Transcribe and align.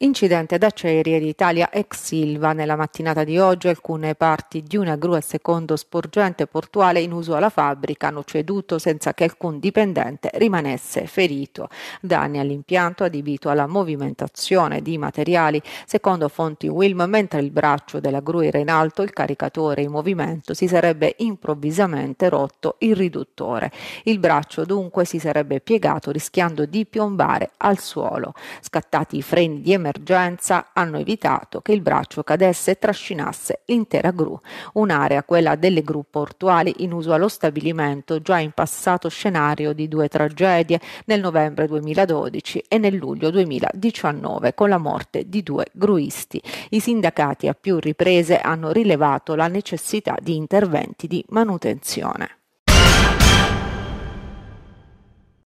Incidente 0.00 0.54
ad 0.54 0.62
Acciaierie 0.62 1.18
d'Italia 1.18 1.72
ex 1.72 2.00
Silva 2.00 2.52
nella 2.52 2.76
mattinata 2.76 3.24
di 3.24 3.36
oggi 3.36 3.66
alcune 3.66 4.14
parti 4.14 4.62
di 4.62 4.76
una 4.76 4.94
gru 4.94 5.14
a 5.14 5.20
secondo 5.20 5.74
sporgente 5.74 6.46
portuale 6.46 7.00
in 7.00 7.10
uso 7.10 7.34
alla 7.34 7.48
fabbrica 7.48 8.06
hanno 8.06 8.22
ceduto 8.22 8.78
senza 8.78 9.12
che 9.12 9.24
alcun 9.24 9.58
dipendente 9.58 10.30
rimanesse 10.34 11.08
ferito. 11.08 11.68
Danni 12.00 12.38
all'impianto 12.38 13.02
adibito 13.02 13.48
alla 13.48 13.66
movimentazione 13.66 14.82
di 14.82 14.96
materiali 14.98 15.60
secondo 15.84 16.28
fonti 16.28 16.68
Wilm 16.68 17.02
mentre 17.08 17.40
il 17.40 17.50
braccio 17.50 17.98
della 17.98 18.20
gru 18.20 18.38
era 18.38 18.58
in 18.58 18.70
alto 18.70 19.02
il 19.02 19.12
caricatore 19.12 19.82
in 19.82 19.90
movimento 19.90 20.54
si 20.54 20.68
sarebbe 20.68 21.16
improvvisamente 21.18 22.28
rotto 22.28 22.76
il 22.80 22.94
riduttore. 22.94 23.72
Il 24.04 24.20
braccio 24.20 24.64
dunque 24.64 25.04
si 25.04 25.18
sarebbe 25.18 25.58
piegato 25.58 26.12
rischiando 26.12 26.66
di 26.66 26.86
piombare 26.86 27.50
al 27.56 27.80
suolo. 27.80 28.32
Scattati 28.60 29.16
i 29.16 29.22
freni 29.22 29.60
di 29.60 29.72
emergenza 29.72 29.86
emergenza 29.88 30.70
hanno 30.72 30.98
evitato 30.98 31.60
che 31.60 31.72
il 31.72 31.80
braccio 31.80 32.22
cadesse 32.22 32.72
e 32.72 32.78
trascinasse 32.78 33.62
l'intera 33.66 34.10
gru, 34.10 34.38
un'area, 34.74 35.24
quella 35.24 35.56
delle 35.56 35.82
gru 35.82 36.04
portuali 36.08 36.74
in 36.78 36.92
uso 36.92 37.12
allo 37.12 37.28
stabilimento, 37.28 38.20
già 38.20 38.38
in 38.38 38.52
passato 38.52 39.08
scenario 39.08 39.72
di 39.72 39.88
due 39.88 40.08
tragedie 40.08 40.80
nel 41.06 41.20
novembre 41.20 41.66
2012 41.66 42.64
e 42.68 42.78
nel 42.78 42.94
luglio 42.94 43.30
2019 43.30 44.54
con 44.54 44.68
la 44.68 44.78
morte 44.78 45.28
di 45.28 45.42
due 45.42 45.66
gruisti. 45.72 46.40
I 46.70 46.80
sindacati 46.80 47.48
a 47.48 47.54
più 47.54 47.78
riprese 47.78 48.38
hanno 48.38 48.70
rilevato 48.70 49.34
la 49.34 49.48
necessità 49.48 50.16
di 50.20 50.36
interventi 50.36 51.06
di 51.06 51.24
manutenzione. 51.28 52.36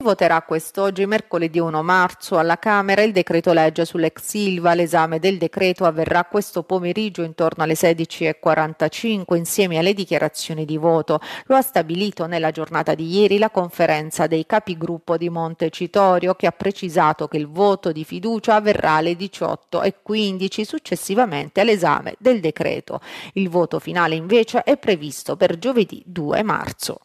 Voterà 0.05 0.43
quest'oggi, 0.43 1.07
mercoledì 1.07 1.59
1 1.59 1.83
marzo, 1.83 2.37
alla 2.37 2.59
Camera 2.59 3.01
il 3.01 3.11
decreto 3.11 3.55
legge 3.55 3.87
sull'ex 3.87 4.21
Silva. 4.21 4.75
L'esame 4.75 5.19
del 5.19 5.39
decreto 5.39 5.87
avverrà 5.87 6.27
questo 6.27 6.63
pomeriggio 6.63 7.23
intorno 7.23 7.63
alle 7.63 7.73
16.45 7.73 9.35
insieme 9.35 9.79
alle 9.79 9.95
dichiarazioni 9.95 10.67
di 10.67 10.77
voto. 10.77 11.21
Lo 11.47 11.57
ha 11.57 11.63
stabilito 11.63 12.27
nella 12.27 12.51
giornata 12.51 12.95
di 12.95 13.19
ieri 13.19 13.39
la 13.39 13.49
conferenza 13.49 14.27
dei 14.27 14.45
capigruppo 14.45 15.17
di 15.17 15.31
Montecitorio 15.31 16.35
che 16.35 16.49
ha 16.49 16.53
precisato 16.53 17.27
che 17.27 17.39
il 17.39 17.49
voto 17.49 17.91
di 17.91 18.05
fiducia 18.05 18.57
avverrà 18.57 18.97
alle 18.97 19.13
18.15 19.13 20.65
successivamente 20.67 21.63
all'esame 21.63 22.17
del 22.19 22.41
decreto. 22.41 23.01
Il 23.33 23.49
voto 23.49 23.79
finale 23.79 24.17
invece 24.17 24.65
è 24.65 24.77
previsto 24.77 25.35
per 25.39 25.57
giovedì 25.57 26.03
2 26.05 26.43
marzo. 26.43 26.99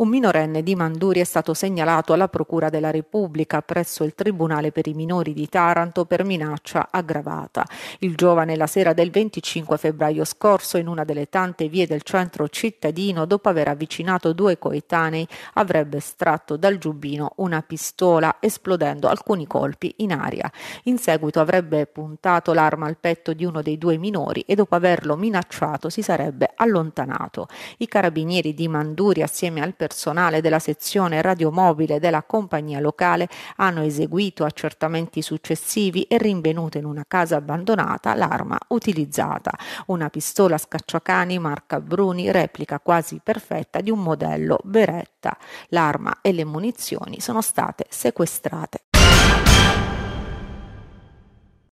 Un 0.00 0.08
minorenne 0.08 0.62
di 0.62 0.74
Manduri 0.76 1.20
è 1.20 1.24
stato 1.24 1.52
segnalato 1.52 2.14
alla 2.14 2.28
Procura 2.28 2.70
della 2.70 2.90
Repubblica 2.90 3.60
presso 3.60 4.02
il 4.02 4.14
Tribunale 4.14 4.72
per 4.72 4.86
i 4.86 4.94
minori 4.94 5.34
di 5.34 5.46
Taranto 5.46 6.06
per 6.06 6.24
minaccia 6.24 6.88
aggravata. 6.90 7.66
Il 7.98 8.14
giovane 8.14 8.56
la 8.56 8.66
sera 8.66 8.94
del 8.94 9.10
25 9.10 9.76
febbraio 9.76 10.24
scorso 10.24 10.78
in 10.78 10.86
una 10.86 11.04
delle 11.04 11.28
tante 11.28 11.68
vie 11.68 11.86
del 11.86 12.00
centro 12.00 12.48
cittadino 12.48 13.26
dopo 13.26 13.50
aver 13.50 13.68
avvicinato 13.68 14.32
due 14.32 14.56
coetanei 14.56 15.28
avrebbe 15.52 15.98
estratto 15.98 16.56
dal 16.56 16.78
giubbino 16.78 17.34
una 17.36 17.60
pistola 17.60 18.36
esplodendo 18.40 19.06
alcuni 19.06 19.46
colpi 19.46 19.96
in 19.98 20.12
aria. 20.12 20.50
In 20.84 20.96
seguito 20.96 21.40
avrebbe 21.40 21.84
puntato 21.84 22.54
l'arma 22.54 22.86
al 22.86 22.96
petto 22.96 23.34
di 23.34 23.44
uno 23.44 23.60
dei 23.60 23.76
due 23.76 23.98
minori 23.98 24.44
e 24.46 24.54
dopo 24.54 24.74
averlo 24.74 25.14
minacciato 25.14 25.90
si 25.90 26.00
sarebbe 26.00 26.52
allontanato. 26.54 27.48
I 27.76 27.86
carabinieri 27.86 28.54
di 28.54 28.66
Manduri 28.66 29.20
assieme 29.20 29.60
al 29.60 29.74
personale 29.74 29.88
personale 29.90 30.40
della 30.40 30.60
sezione 30.60 31.20
radiomobile 31.20 31.98
della 31.98 32.22
compagnia 32.22 32.78
locale 32.78 33.28
hanno 33.56 33.82
eseguito 33.82 34.44
accertamenti 34.44 35.20
successivi 35.20 36.02
e 36.04 36.16
rinvenuto 36.16 36.78
in 36.78 36.84
una 36.84 37.04
casa 37.08 37.36
abbandonata 37.36 38.14
l'arma 38.14 38.56
utilizzata, 38.68 39.50
una 39.86 40.08
pistola 40.08 40.58
scacciacani 40.58 41.40
marca 41.40 41.80
Bruni, 41.80 42.30
replica 42.30 42.78
quasi 42.78 43.20
perfetta 43.20 43.80
di 43.80 43.90
un 43.90 43.98
modello 43.98 44.60
Beretta. 44.62 45.36
L'arma 45.70 46.18
e 46.22 46.32
le 46.32 46.44
munizioni 46.44 47.20
sono 47.20 47.40
state 47.40 47.86
sequestrate. 47.88 48.89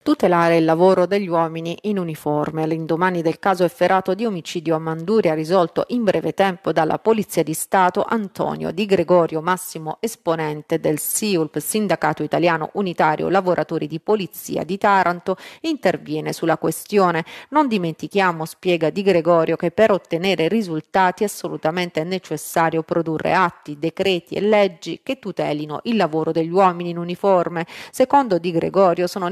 Tutelare 0.05 0.59
il 0.59 0.67
lavoro 0.67 1.07
degli 1.07 1.29
uomini 1.29 1.79
in 1.85 1.99
uniforme. 1.99 2.63
All'indomani 2.63 3.23
del 3.23 3.39
caso 3.39 3.65
efferato 3.65 4.13
di 4.13 4.27
omicidio 4.27 4.75
a 4.75 4.79
Manduria 4.79 5.33
risolto 5.33 5.87
in 5.89 6.05
breve 6.05 6.35
tempo 6.35 6.73
dalla 6.73 6.99
Polizia 6.99 7.43
di 7.43 7.55
Stato, 7.55 8.05
Antonio 8.07 8.71
Di 8.71 8.85
Gregorio, 8.85 9.41
massimo 9.41 9.97
esponente 10.01 10.79
del 10.79 10.99
SIULP, 10.99 11.57
Sindacato 11.57 12.23
Italiano 12.23 12.69
Unitario 12.75 13.31
Lavoratori 13.31 13.87
di 13.87 13.99
Polizia 13.99 14.63
di 14.63 14.77
Taranto, 14.77 15.39
interviene 15.63 16.35
sulla 16.35 16.59
questione. 16.59 17.25
Non 17.49 17.67
dimentichiamo, 17.67 18.45
spiega 18.45 18.91
Di 18.91 19.01
Gregorio, 19.01 19.57
che 19.57 19.71
per 19.71 19.91
ottenere 19.91 20.49
risultati 20.49 21.23
è 21.23 21.27
assolutamente 21.29 22.05
necessario 22.05 22.83
produrre 22.83 23.33
atti, 23.33 23.79
decreti 23.79 24.35
e 24.35 24.43
leggi 24.43 25.01
che 25.03 25.19
tutelino 25.19 25.81
il 25.85 25.97
lavoro 25.97 26.31
degli 26.31 26.51
uomini 26.51 26.91
in 26.91 26.99
uniforme. 26.99 27.65
Secondo 27.91 28.37
Di 28.37 28.51
Gregorio 28.51 29.07
sono 29.07 29.29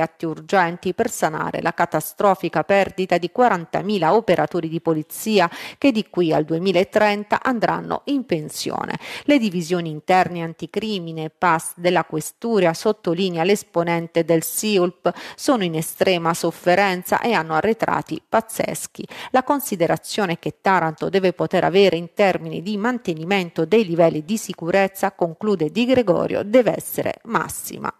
atti 0.00 0.26
urgenti 0.26 0.94
per 0.94 1.10
sanare 1.10 1.60
la 1.62 1.74
catastrofica 1.74 2.64
perdita 2.64 3.18
di 3.18 3.30
40.000 3.36 4.08
operatori 4.08 4.68
di 4.68 4.80
polizia 4.80 5.50
che 5.76 5.92
di 5.92 6.08
qui 6.08 6.32
al 6.32 6.44
2030 6.44 7.40
andranno 7.42 8.02
in 8.04 8.24
pensione. 8.24 8.98
Le 9.24 9.38
divisioni 9.38 9.90
interne 9.90 10.42
anticrimine 10.42 11.30
PAS 11.30 11.72
della 11.76 12.04
Questura, 12.04 12.74
sottolinea 12.74 13.44
l'esponente 13.44 14.24
del 14.24 14.42
SIULP, 14.42 15.12
sono 15.34 15.64
in 15.64 15.74
estrema 15.74 16.34
sofferenza 16.34 17.20
e 17.20 17.32
hanno 17.32 17.54
arretrati 17.54 18.22
pazzeschi. 18.26 19.06
La 19.30 19.42
considerazione 19.42 20.38
che 20.38 20.56
Taranto 20.60 21.08
deve 21.08 21.32
poter 21.32 21.64
avere 21.64 21.96
in 21.96 22.10
termini 22.14 22.62
di 22.62 22.76
mantenimento 22.76 23.64
dei 23.64 23.84
livelli 23.84 24.24
di 24.24 24.36
sicurezza, 24.36 25.12
conclude 25.12 25.70
Di 25.70 25.84
Gregorio, 25.84 26.42
deve 26.42 26.74
essere 26.76 27.20
massima. 27.24 27.92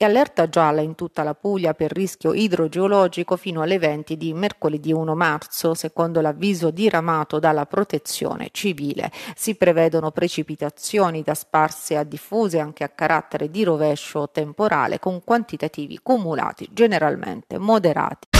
E 0.00 0.04
allerta 0.04 0.48
gialla 0.48 0.80
in 0.80 0.94
tutta 0.94 1.24
la 1.24 1.34
Puglia 1.34 1.74
per 1.74 1.90
rischio 1.90 2.32
idrogeologico 2.32 3.36
fino 3.36 3.62
alle 3.62 3.80
20 3.80 4.16
di 4.16 4.32
mercoledì 4.32 4.92
1 4.92 5.14
marzo, 5.16 5.74
secondo 5.74 6.20
l'avviso 6.20 6.70
diramato 6.70 7.40
dalla 7.40 7.66
Protezione 7.66 8.50
Civile. 8.52 9.10
Si 9.34 9.56
prevedono 9.56 10.12
precipitazioni 10.12 11.22
da 11.22 11.34
sparse 11.34 11.96
a 11.96 12.04
diffuse 12.04 12.60
anche 12.60 12.84
a 12.84 12.88
carattere 12.90 13.50
di 13.50 13.64
rovescio 13.64 14.30
temporale 14.30 15.00
con 15.00 15.24
quantitativi 15.24 15.98
cumulati 16.00 16.68
generalmente 16.70 17.58
moderati. 17.58 18.37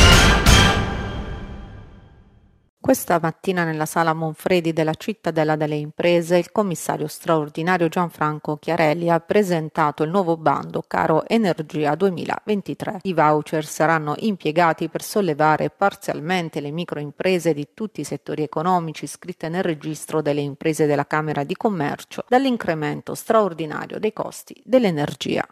Questa 2.81 3.19
mattina 3.21 3.65
nella 3.65 3.87
sala 3.87 4.15
Monfredi 4.15 4.73
della 4.73 4.95
Cittadella 4.95 5.57
delle 5.57 5.75
Imprese 5.75 6.39
il 6.39 6.53
commissario 6.53 7.09
straordinario 7.09 7.89
Gianfranco 7.89 8.57
Chiarelli 8.57 9.11
ha 9.11 9.19
presentato 9.19 10.05
il 10.05 10.11
nuovo 10.11 10.37
bando 10.37 10.85
Caro 10.87 11.27
Energia 11.27 11.97
2023. 11.97 13.01
I 13.03 13.13
voucher 13.13 13.67
saranno 13.67 14.15
impiegati 14.19 14.89
per 14.89 15.03
sollevare 15.03 15.71
parzialmente 15.71 16.61
le 16.61 16.71
microimprese 16.71 17.53
di 17.53 17.69
tutti 17.75 18.01
i 18.01 18.05
settori 18.05 18.45
economici 18.45 19.05
iscritte 19.05 19.49
nel 19.49 19.65
registro 19.65 20.23
delle 20.23 20.41
imprese 20.41 20.87
della 20.87 21.07
Camera 21.07 21.43
di 21.43 21.57
Commercio 21.57 22.25
dall'incremento 22.29 23.15
straordinario 23.15 23.99
dei 23.99 24.13
costi 24.13 24.55
dell'energia. 24.65 25.45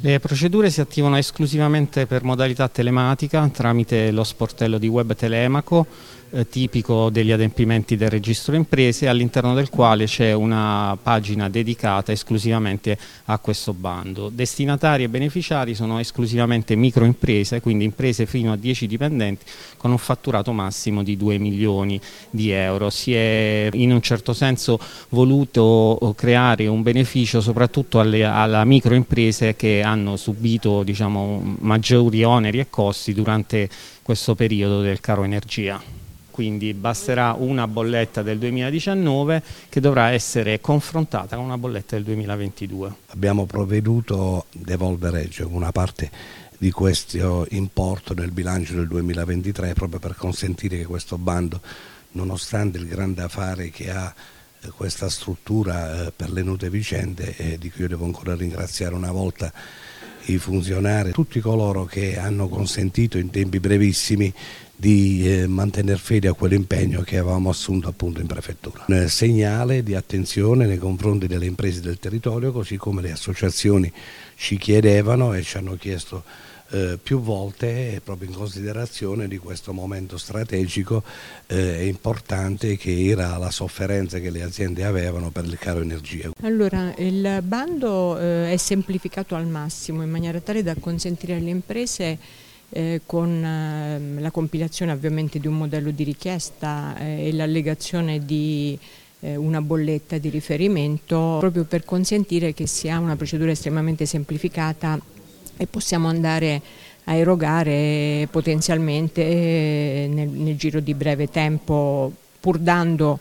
Le 0.00 0.20
procedure 0.20 0.70
si 0.70 0.80
attivano 0.80 1.18
esclusivamente 1.18 2.06
per 2.06 2.22
modalità 2.22 2.68
telematica 2.68 3.48
tramite 3.48 4.12
lo 4.12 4.22
sportello 4.22 4.78
di 4.78 4.86
web 4.86 5.12
Telemaco 5.12 5.88
eh, 6.30 6.46
tipico 6.46 7.08
degli 7.08 7.32
adempimenti 7.32 7.96
del 7.96 8.10
registro 8.10 8.54
imprese 8.54 9.08
all'interno 9.08 9.54
del 9.54 9.70
quale 9.70 10.04
c'è 10.04 10.32
una 10.32 10.96
pagina 11.02 11.48
dedicata 11.48 12.12
esclusivamente 12.12 12.98
a 13.26 13.38
questo 13.38 13.72
bando. 13.72 14.28
Destinatari 14.28 15.04
e 15.04 15.08
beneficiari 15.08 15.74
sono 15.74 15.98
esclusivamente 15.98 16.76
microimprese, 16.76 17.62
quindi 17.62 17.84
imprese 17.84 18.26
fino 18.26 18.52
a 18.52 18.56
10 18.56 18.86
dipendenti 18.86 19.46
con 19.78 19.90
un 19.90 19.96
fatturato 19.96 20.52
massimo 20.52 21.02
di 21.02 21.16
2 21.16 21.38
milioni 21.38 21.98
di 22.28 22.50
euro. 22.50 22.90
Si 22.90 23.14
è 23.14 23.70
in 23.72 23.92
un 23.92 24.02
certo 24.02 24.34
senso 24.34 24.78
voluto 25.08 26.14
creare 26.14 26.66
un 26.66 26.82
beneficio 26.82 27.40
soprattutto 27.40 28.00
alle, 28.00 28.22
alla 28.24 28.64
microimprese 28.64 29.56
che 29.56 29.80
hanno 29.88 30.16
subito 30.16 30.82
diciamo, 30.82 31.56
maggiori 31.60 32.22
oneri 32.22 32.60
e 32.60 32.70
costi 32.70 33.12
durante 33.12 33.68
questo 34.02 34.34
periodo 34.34 34.80
del 34.80 35.00
caro 35.00 35.24
energia 35.24 35.80
quindi 36.38 36.72
basterà 36.72 37.34
una 37.36 37.66
bolletta 37.66 38.22
del 38.22 38.38
2019 38.38 39.42
che 39.68 39.80
dovrà 39.80 40.10
essere 40.10 40.60
confrontata 40.60 41.34
con 41.34 41.44
una 41.44 41.58
bolletta 41.58 41.96
del 41.96 42.04
2022. 42.04 42.94
Abbiamo 43.06 43.44
provveduto 43.44 44.38
a 44.38 44.44
devolvere 44.52 45.28
cioè, 45.30 45.46
una 45.46 45.72
parte 45.72 46.08
di 46.56 46.70
questo 46.70 47.44
importo 47.50 48.14
nel 48.14 48.30
bilancio 48.30 48.74
del 48.74 48.86
2023 48.86 49.72
proprio 49.72 49.98
per 49.98 50.14
consentire 50.14 50.76
che 50.76 50.86
questo 50.86 51.18
bando 51.18 51.60
nonostante 52.12 52.78
il 52.78 52.86
grande 52.86 53.22
affare 53.22 53.70
che 53.70 53.90
ha 53.90 54.14
questa 54.74 55.08
struttura 55.08 56.06
eh, 56.06 56.12
per 56.14 56.30
le 56.30 56.42
note 56.42 56.70
vicende 56.70 57.56
di 57.58 57.70
cui 57.70 57.82
io 57.82 57.88
devo 57.88 58.04
ancora 58.04 58.34
ringraziare 58.34 58.94
una 58.94 59.12
volta 59.12 59.52
i 60.32 60.38
funzionari, 60.38 61.12
tutti 61.12 61.40
coloro 61.40 61.84
che 61.84 62.18
hanno 62.18 62.48
consentito 62.48 63.18
in 63.18 63.30
tempi 63.30 63.60
brevissimi 63.60 64.32
di 64.74 65.28
eh, 65.28 65.46
mantenere 65.48 65.98
fede 65.98 66.28
a 66.28 66.34
quell'impegno 66.34 67.00
che 67.00 67.18
avevamo 67.18 67.50
assunto 67.50 67.88
appunto 67.88 68.20
in 68.20 68.26
prefettura. 68.26 68.84
Un 68.86 69.08
segnale 69.08 69.82
di 69.82 69.94
attenzione 69.94 70.66
nei 70.66 70.78
confronti 70.78 71.26
delle 71.26 71.46
imprese 71.46 71.80
del 71.80 71.98
territorio, 71.98 72.52
così 72.52 72.76
come 72.76 73.02
le 73.02 73.10
associazioni 73.10 73.92
ci 74.36 74.56
chiedevano 74.56 75.32
e 75.34 75.42
ci 75.42 75.56
hanno 75.56 75.74
chiesto 75.74 76.22
eh, 76.70 76.98
più 77.02 77.20
volte 77.20 78.00
proprio 78.04 78.28
in 78.28 78.34
considerazione 78.34 79.28
di 79.28 79.38
questo 79.38 79.72
momento 79.72 80.18
strategico 80.18 81.02
eh, 81.46 81.78
e 81.78 81.86
importante 81.86 82.76
che 82.76 83.06
era 83.06 83.36
la 83.38 83.50
sofferenza 83.50 84.18
che 84.18 84.30
le 84.30 84.42
aziende 84.42 84.84
avevano 84.84 85.30
per 85.30 85.44
il 85.44 85.58
caro 85.58 85.80
energia. 85.80 86.30
Allora, 86.42 86.94
il 86.98 87.40
bando 87.42 88.18
eh, 88.18 88.52
è 88.52 88.56
semplificato 88.56 89.34
al 89.34 89.46
massimo 89.46 90.02
in 90.02 90.10
maniera 90.10 90.40
tale 90.40 90.62
da 90.62 90.74
consentire 90.78 91.36
alle 91.36 91.50
imprese 91.50 92.18
eh, 92.70 93.00
con 93.06 93.42
eh, 93.42 94.20
la 94.20 94.30
compilazione 94.30 94.92
ovviamente 94.92 95.38
di 95.38 95.46
un 95.46 95.56
modello 95.56 95.90
di 95.90 96.04
richiesta 96.04 96.96
eh, 96.98 97.28
e 97.28 97.32
l'allegazione 97.32 98.24
di 98.24 98.78
eh, 99.20 99.36
una 99.36 99.60
bolletta 99.60 100.18
di 100.18 100.28
riferimento 100.28 101.38
proprio 101.40 101.64
per 101.64 101.84
consentire 101.84 102.52
che 102.52 102.66
sia 102.66 102.98
una 102.98 103.16
procedura 103.16 103.50
estremamente 103.50 104.06
semplificata 104.06 105.00
e 105.58 105.66
possiamo 105.66 106.08
andare 106.08 106.62
a 107.04 107.14
erogare 107.14 108.26
potenzialmente 108.30 109.22
eh, 109.22 110.08
nel, 110.10 110.28
nel 110.28 110.56
giro 110.56 110.80
di 110.80 110.94
breve 110.94 111.28
tempo 111.28 112.10
pur 112.40 112.58
dando 112.58 113.18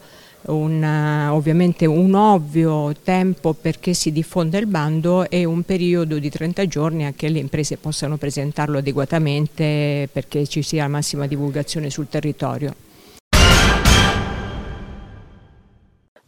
un, 0.47 0.83
ovviamente 1.31 1.85
un 1.85 2.13
ovvio 2.13 2.95
tempo 3.03 3.53
perché 3.53 3.93
si 3.93 4.11
diffonda 4.11 4.57
il 4.57 4.67
bando 4.67 5.29
e 5.29 5.43
un 5.45 5.63
periodo 5.63 6.19
di 6.19 6.29
30 6.29 6.67
giorni 6.67 7.05
a 7.05 7.13
che 7.15 7.27
le 7.29 7.39
imprese 7.39 7.77
possano 7.77 8.17
presentarlo 8.17 8.77
adeguatamente 8.77 10.07
perché 10.11 10.47
ci 10.47 10.61
sia 10.61 10.83
la 10.83 10.89
massima 10.89 11.27
divulgazione 11.27 11.89
sul 11.89 12.07
territorio. 12.07 12.73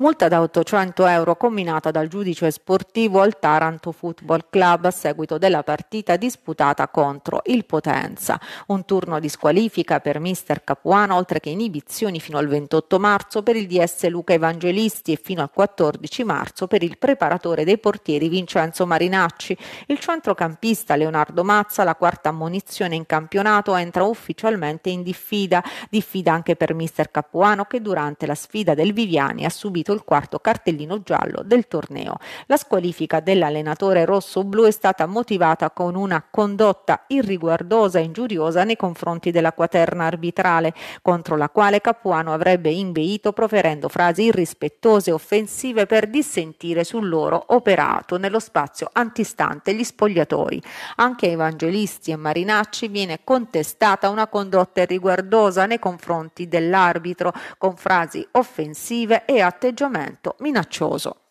Multa 0.01 0.29
da 0.29 0.39
800 0.39 1.05
euro 1.07 1.35
combinata 1.35 1.91
dal 1.91 2.07
giudice 2.07 2.49
sportivo 2.51 3.19
al 3.19 3.37
Taranto 3.37 3.91
Football 3.91 4.45
Club 4.49 4.85
a 4.85 4.91
seguito 4.91 5.37
della 5.37 5.61
partita 5.61 6.15
disputata 6.15 6.87
contro 6.87 7.41
il 7.47 7.65
Potenza. 7.65 8.39
Un 8.67 8.85
turno 8.85 9.19
di 9.19 9.27
squalifica 9.27 9.99
per 9.99 10.21
mister 10.21 10.63
Capuano, 10.63 11.15
oltre 11.15 11.41
che 11.41 11.49
inibizioni 11.49 12.21
fino 12.21 12.37
al 12.37 12.47
28 12.47 12.97
marzo 12.97 13.43
per 13.43 13.57
il 13.57 13.67
DS 13.67 14.07
Luca 14.07 14.31
Evangelisti 14.31 15.11
e 15.11 15.19
fino 15.21 15.41
al 15.41 15.51
14 15.51 16.23
marzo 16.23 16.67
per 16.67 16.81
il 16.81 16.97
preparatore 16.97 17.65
dei 17.65 17.77
portieri 17.77 18.29
Vincenzo 18.29 18.85
Marinacci. 18.85 19.57
Il 19.87 19.99
centrocampista 19.99 20.95
Leonardo 20.95 21.43
Mazza, 21.43 21.83
la 21.83 21.95
quarta 21.95 22.29
ammonizione 22.29 22.95
in 22.95 23.05
campionato, 23.05 23.75
entra 23.75 24.05
ufficialmente 24.05 24.89
in 24.89 25.03
diffida. 25.03 25.61
Diffida 25.89 26.31
anche 26.31 26.55
per 26.55 26.73
mister 26.73 27.11
Capuano 27.11 27.65
che 27.65 27.81
durante 27.81 28.25
la 28.25 28.35
sfida 28.35 28.73
del 28.73 28.93
Viviani 28.93 29.43
ha 29.43 29.49
subito 29.49 29.87
il 29.93 30.03
quarto 30.03 30.39
cartellino 30.39 31.01
giallo 31.01 31.41
del 31.43 31.67
torneo. 31.67 32.17
La 32.45 32.57
squalifica 32.57 33.19
dell'allenatore 33.19 34.05
rosso-blu 34.05 34.65
è 34.65 34.71
stata 34.71 35.05
motivata 35.05 35.71
con 35.71 35.95
una 35.95 36.23
condotta 36.29 37.05
irriguardosa 37.07 37.99
e 37.99 38.03
ingiuriosa 38.03 38.63
nei 38.63 38.75
confronti 38.75 39.31
della 39.31 39.53
quaterna 39.53 40.05
arbitrale, 40.05 40.73
contro 41.01 41.35
la 41.35 41.49
quale 41.49 41.81
Capuano 41.81 42.33
avrebbe 42.33 42.69
inveito 42.69 43.33
proferendo 43.33 43.89
frasi 43.89 44.23
irrispettose 44.25 45.09
e 45.09 45.13
offensive 45.13 45.85
per 45.85 46.07
dissentire 46.07 46.83
sul 46.83 47.09
loro 47.09 47.43
operato 47.47 48.17
nello 48.17 48.39
spazio 48.39 48.89
antistante 48.93 49.73
gli 49.73 49.83
spogliatoi. 49.83 50.61
Anche 50.97 51.25
ai 51.27 51.33
Evangelisti 51.33 52.11
e 52.11 52.15
Marinacci 52.15 52.87
viene 52.89 53.21
contestata 53.23 54.09
una 54.09 54.27
condotta 54.27 54.81
irriguardosa 54.81 55.65
nei 55.65 55.79
confronti 55.79 56.47
dell'arbitro 56.47 57.33
con 57.57 57.75
frasi 57.75 58.27
offensive 58.31 59.25
e 59.25 59.39
atteggiamenti 59.39 59.78
atteggiamento 59.79 60.35
minaccioso. 60.39 61.28